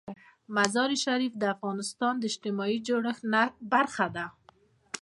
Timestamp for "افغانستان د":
1.55-2.23